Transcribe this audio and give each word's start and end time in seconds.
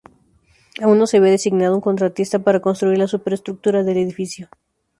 Aún 0.81 0.97
no 0.97 1.05
se 1.05 1.17
había 1.17 1.29
designado 1.29 1.75
un 1.75 1.81
contratista 1.81 2.39
para 2.39 2.59
construir 2.59 2.97
la 2.97 3.07
superestructura 3.07 3.83
del 3.83 3.97
edificio. 3.97 4.49